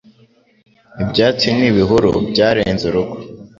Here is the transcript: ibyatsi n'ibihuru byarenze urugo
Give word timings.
ibyatsi 1.03 1.47
n'ibihuru 1.57 2.11
byarenze 2.31 2.83
urugo 2.89 3.15